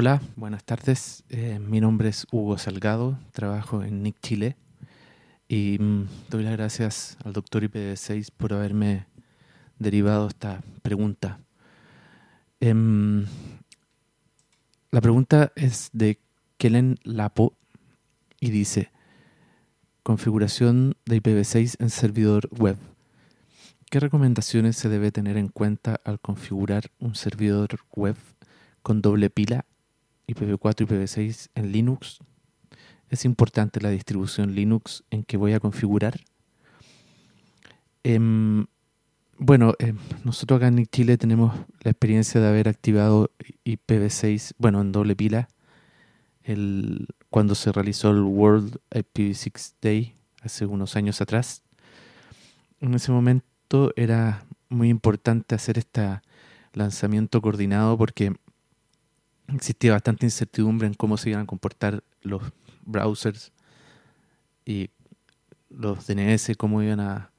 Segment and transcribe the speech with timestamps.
[0.00, 1.24] Hola, buenas tardes.
[1.28, 4.56] Eh, mi nombre es Hugo Salgado, trabajo en NIC Chile
[5.48, 9.06] y mm, doy las gracias al doctor IPv6 por haberme
[9.80, 11.40] derivado esta pregunta.
[12.60, 13.26] Em,
[14.92, 16.20] la pregunta es de
[16.58, 17.54] Kellen Lapo
[18.38, 18.92] y dice,
[20.04, 22.76] configuración de IPv6 en servidor web.
[23.90, 28.14] ¿Qué recomendaciones se debe tener en cuenta al configurar un servidor web
[28.84, 29.66] con doble pila
[30.28, 32.18] IPv4 y IPv6 en Linux?
[33.08, 36.20] ¿Es importante la distribución Linux en que voy a configurar?
[38.04, 38.66] Em,
[39.38, 43.30] bueno, em, nosotros acá en Chile tenemos la experiencia de haber activado
[43.64, 45.48] IPv6, bueno, en doble pila,
[47.30, 51.62] cuando se realizó el World IPv6 Day hace unos años atrás.
[52.80, 56.20] En ese momento era muy importante hacer este
[56.72, 58.34] lanzamiento coordinado porque
[59.48, 62.42] existía bastante incertidumbre en cómo se iban a comportar los
[62.84, 63.52] browsers
[64.64, 64.90] y
[65.70, 67.30] los DNS, cómo iban a,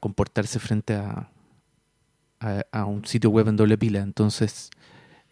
[0.00, 1.30] comportarse frente a,
[2.40, 4.00] a, un sitio web en doble pila.
[4.00, 4.70] Entonces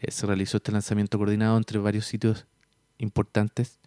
[0.00, 2.46] eh, se realizó este lanzamiento coordinado entre varios sitios
[2.98, 3.78] importantes.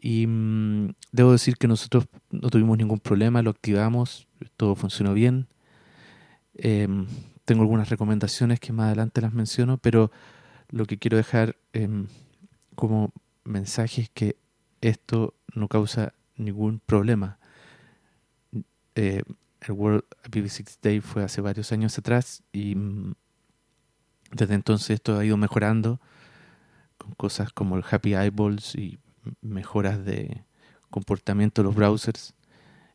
[0.00, 5.48] Y mm, debo decir que nosotros no tuvimos ningún problema, lo activamos, todo funcionó bien.
[6.54, 7.06] Em,
[7.44, 10.10] tengo algunas recomendaciones que más adelante las menciono, pero
[10.70, 12.06] lo que quiero dejar em,
[12.74, 13.12] como
[13.44, 14.36] mensaje es que
[14.80, 17.38] esto no causa ningún problema.
[18.94, 19.22] Eh,
[19.60, 23.14] el World IPv6 Day fue hace varios años atrás y mm,
[24.32, 26.00] desde entonces esto ha ido mejorando
[26.98, 28.98] con cosas como el Happy Eyeballs y
[29.42, 30.44] mejoras de
[30.88, 32.34] comportamiento de los browsers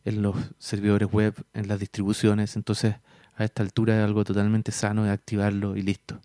[0.06, 2.56] en los servidores web, en las distribuciones.
[2.56, 2.96] Entonces,
[3.36, 6.22] a esta altura es algo totalmente sano de activarlo y listo.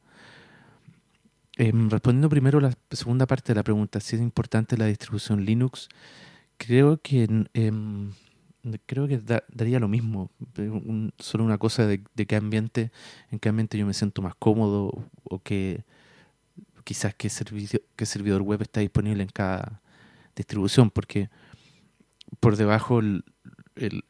[1.56, 5.88] Em, respondiendo primero la segunda parte de la pregunta, si es importante la distribución Linux,
[6.56, 8.12] creo que em,
[8.86, 9.20] creo que
[9.52, 10.30] daría lo mismo,
[11.19, 12.92] solo una cosa de, qué ambiente,
[13.30, 15.84] en qué ambiente yo me siento más cómodo o que
[16.84, 19.80] quizás qué, servicio, qué servidor web está disponible en cada
[20.36, 21.30] distribución, porque
[22.41, 23.25] por debajo el,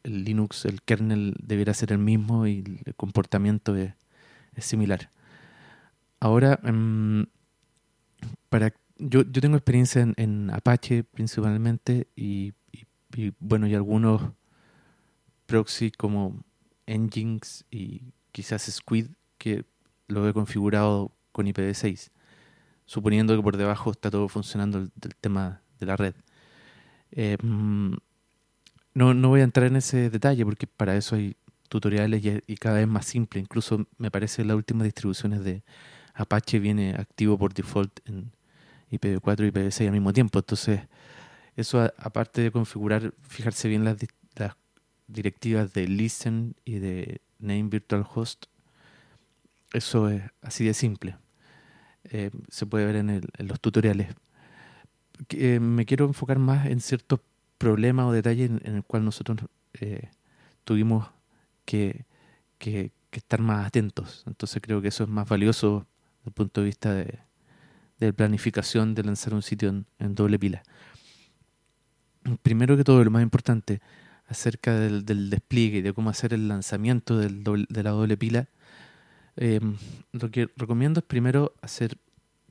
[0.02, 3.92] Linux, el kernel debería ser el mismo y el comportamiento es,
[4.58, 5.10] similar.
[6.20, 7.26] Ahora, em,
[8.50, 12.52] para yo, yo tengo experiencia en, Apache principalmente y,
[13.38, 14.32] bueno, y algunos
[15.46, 16.44] proxy como
[16.86, 19.64] Nginx y quizás Squid que
[20.08, 22.10] lo he configurado con IPv6,
[22.84, 26.14] suponiendo que por debajo está todo funcionando el, tema de la red.
[27.12, 27.96] Em,
[28.92, 31.36] no, no voy a entrar en ese detalle porque para eso hay
[31.68, 33.40] tutoriales y, y cada vez más simple.
[33.40, 35.62] Incluso me parece las últimas distribuciones de
[36.20, 38.30] Apache viene activo por default en,
[38.90, 40.38] IPv4 y IPv6 al mismo tiempo.
[40.38, 40.80] Entonces,
[41.56, 43.96] eso aparte de configurar, fijarse bien las,
[45.06, 48.46] directivas de listen y de name virtual host,
[49.72, 51.16] eso es así de simple.
[52.04, 54.14] Eh, se puede ver en, los tutoriales.
[55.30, 57.20] Eh, me quiero enfocar más en ciertos
[57.58, 59.38] problemas o detalles en, el cual nosotros
[59.80, 60.10] eh,
[60.62, 61.08] tuvimos
[61.64, 62.04] que,
[62.58, 64.22] que, estar más atentos.
[64.28, 65.88] Entonces creo que eso es más valioso
[66.20, 70.62] desde el punto de vista de, planificación de lanzar un sitio en, doble pila.
[72.42, 73.80] Primero que todo, lo más importante
[74.26, 78.48] acerca del, despliegue y de cómo hacer el lanzamiento del de la doble pila,
[79.36, 79.76] em,
[80.12, 81.98] lo que recomiendo es primero hacer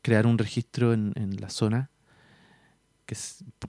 [0.01, 1.89] crear un registro en, la zona,
[3.05, 3.15] que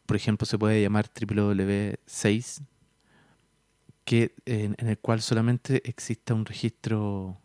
[0.07, 2.63] por ejemplo se puede llamar www6,
[4.05, 7.39] que, en, en el cual solamente exista un registro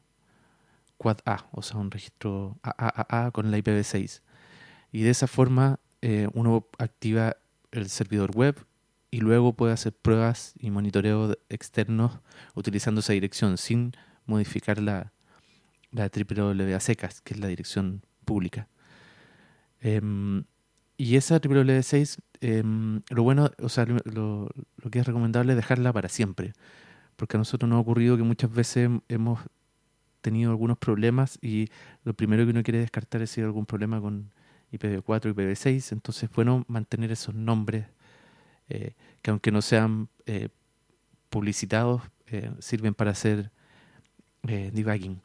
[0.98, 4.22] quad A, o sea, un registro AAA con la IPv6.
[4.92, 7.38] Y de esa forma eh, uno activa
[7.72, 8.56] el servidor web
[9.12, 12.20] y luego puede hacer pruebas y monitoreo externos
[12.54, 13.94] utilizando esa dirección sin
[14.26, 15.14] modificar la,
[15.92, 18.68] la a secas, que es la dirección pública.
[19.80, 20.44] Em,
[20.98, 25.94] y esa www6, em, lo bueno, o sea, lo, lo, que es recomendable es dejarla
[25.94, 26.54] para siempre,
[27.16, 29.40] porque a nosotros nos ha ocurrido que muchas veces hemos
[30.26, 31.70] tenido algunos problemas y
[32.04, 34.32] lo primero que uno quiere descartar es si hay algún problema con
[34.72, 37.86] IPv4, IPv6, entonces es bueno mantener esos nombres
[38.70, 40.50] eh, que aunque no sean eh,
[41.30, 43.52] publicitados, eh, sirven para hacer
[44.42, 45.22] debugging.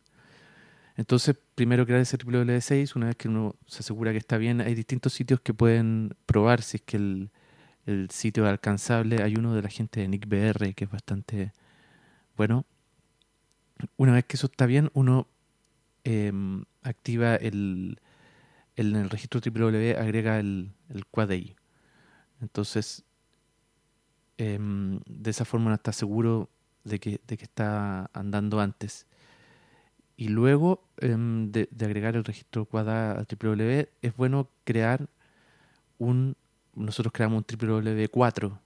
[0.96, 4.74] Entonces, primero crear ese IPv6, una vez que uno se asegura que está bien, hay
[4.74, 7.30] distintos sitios que pueden probar si es que el,
[8.10, 9.22] sitio es alcanzable.
[9.22, 11.52] Hay uno de la gente de NICBR que es bastante
[12.36, 12.64] bueno.
[13.96, 15.26] Una vez que eso está bien, uno
[16.82, 18.00] activa el,
[18.76, 21.56] en el registro www agrega el, el.
[22.40, 23.04] Entonces,
[24.38, 26.48] em, de esa forma no está seguro
[26.84, 29.06] de que, de que está andando antes.
[30.16, 35.08] Y luego em, de, agregar el registro QADA al www, es bueno crear
[35.98, 36.36] un,
[36.74, 38.58] nosotros creamos un www4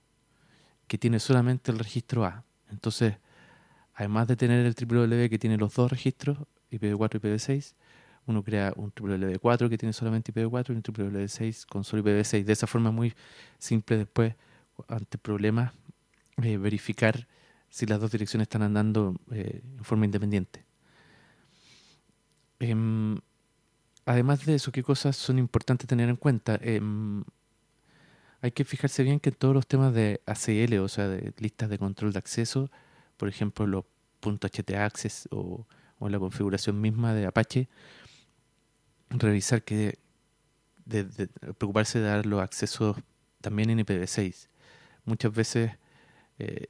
[0.86, 2.44] que tiene solamente el registro A.
[2.70, 3.16] Entonces,
[3.94, 6.38] además de tener el www que tiene los dos registros,
[6.70, 7.74] IPv4 y IPv6,
[8.26, 12.44] uno crea un www4 que tiene solamente IPv4 y un www6 con solo IPv6.
[12.44, 13.14] De esa forma muy
[13.58, 14.34] simple después,
[14.88, 15.72] ante problemas,
[16.42, 17.28] eh, verificar
[17.68, 20.64] si las dos direcciones están andando eh, en forma independiente.
[22.60, 23.18] Em,
[24.06, 26.58] además de eso, ¿qué cosas son importantes tener en cuenta?
[26.62, 27.24] Em,
[28.40, 31.78] hay que fijarse bien que todos los temas de ACL, o sea, de listas de
[31.78, 32.70] control de acceso,
[33.16, 33.84] por ejemplo, los
[34.20, 35.66] .htaccess o,
[35.98, 37.68] o la configuración misma de Apache,
[39.10, 39.98] revisar que
[40.84, 41.04] de,
[41.58, 42.96] preocuparse de dar los accesos
[43.40, 44.48] también en IPv6.
[45.04, 45.72] Muchas veces
[46.38, 46.66] eh,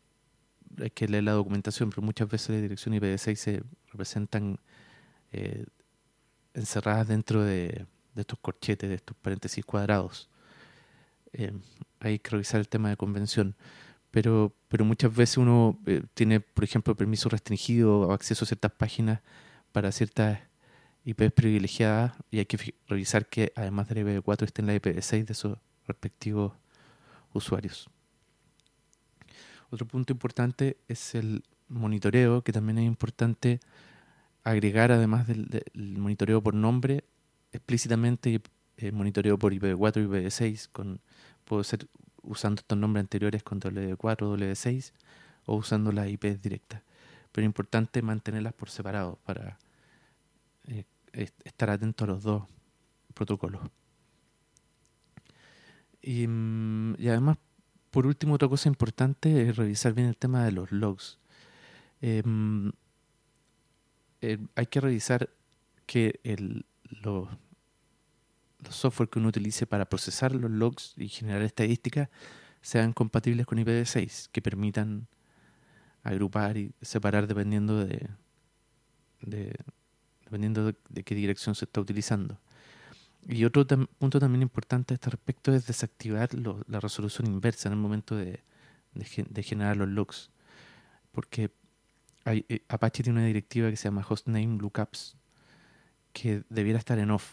[0.81, 4.58] hay que leer la documentación, pero muchas veces la dirección IPv6 se representan
[5.32, 5.64] eh,
[6.55, 7.87] encerradas dentro de,
[8.17, 10.29] estos corchetes, de estos paréntesis cuadrados.
[11.32, 11.52] Eh,
[12.00, 13.56] hay que revisar el tema de convención.
[14.14, 15.76] Pero, pero muchas veces uno
[16.14, 19.22] tiene, por ejemplo, permiso restringido o acceso a ciertas páginas
[19.72, 20.38] para ciertas
[21.05, 25.25] IPs privilegiadas y hay que revisar que además de la IPv4 esté en la IPv6
[25.25, 25.58] de esos
[25.88, 26.52] respectivos
[27.32, 27.90] usuarios.
[29.70, 33.58] Otro punto importante es el monitoreo, que también es importante
[34.44, 37.02] agregar, además del, monitoreo por nombre,
[37.50, 38.40] explícitamente
[38.76, 40.69] el monitoreo por IPv4 y IPv6.
[40.70, 41.00] Con,
[41.44, 41.88] puedo ser
[42.24, 44.92] usando estos nombres anteriores con W4, W6
[45.46, 46.82] o usando las IPs directas.
[47.32, 49.58] Pero es importante mantenerlas por separado para
[50.68, 50.84] eh,
[51.44, 52.44] estar atento a los dos
[53.14, 53.62] protocolos.
[56.02, 57.38] Y, mm, y, además,
[57.90, 61.18] por último, otra cosa importante es revisar bien el tema de los logs.
[62.00, 62.72] Em,
[64.20, 65.30] eh, hay que revisar
[65.86, 66.66] que el,
[67.02, 67.28] los,
[68.64, 72.08] los software que uno utilice para procesar los logs y generar estadísticas
[72.62, 75.06] sean compatibles con IPv6, que permitan
[76.02, 78.08] agrupar y separar dependiendo de,
[79.20, 79.55] de,
[80.25, 82.38] dependiendo de, qué dirección se está utilizando.
[83.26, 83.66] Y otro
[83.99, 88.43] punto también importante a este respecto es desactivar la resolución inversa en el momento de,
[89.43, 90.31] generar los logs.
[91.12, 91.50] Porque
[92.26, 95.17] eh, Apache tiene una directiva que se llama hostname lookups
[96.12, 97.32] que debiera estar en off.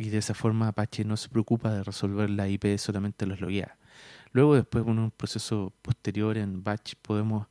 [0.00, 3.76] Y de esa forma Apache no se preocupa de resolver la IP, solamente los loguea.
[4.32, 7.46] Luego después con un proceso posterior en batch podemos,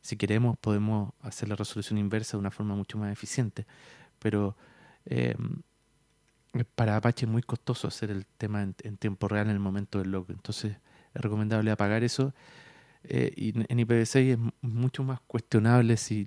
[0.00, 3.66] si queremos, podemos hacer la resolución inversa de una forma mucho más eficiente
[4.20, 4.56] pero
[5.06, 5.34] eh,
[6.76, 10.12] para Apache es muy costoso hacer el tema en, tiempo real en el momento del
[10.12, 10.26] log.
[10.28, 10.76] Entonces
[11.14, 12.32] es recomendable apagar eso.
[13.02, 16.26] Eh, y en IPv6 es mucho más cuestionable si,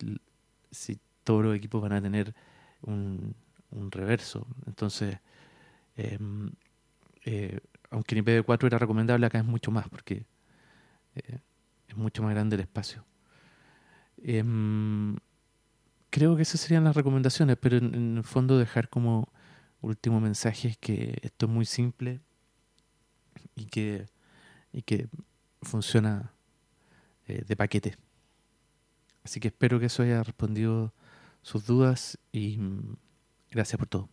[0.71, 2.33] si todos los equipos van a tener
[2.81, 3.35] un,
[3.71, 4.47] un reverso.
[4.65, 5.19] Entonces,
[5.95, 6.51] em,
[7.25, 7.59] eh,
[7.89, 10.25] aunque en IPv4 era recomendable, acá es mucho más porque
[11.87, 13.05] es mucho más grande el espacio.
[14.17, 15.15] Em,
[16.09, 19.31] creo que esas serían las recomendaciones, pero en, el fondo dejar como
[19.81, 22.21] último mensaje es que esto es muy simple
[23.55, 24.07] y que,
[24.71, 25.09] y que
[25.61, 26.31] funciona
[27.27, 27.97] eh, de paquete.
[29.23, 30.93] Así que espero que eso haya respondido
[31.41, 32.95] sus dudas y mm,
[33.51, 34.09] gracias por todo.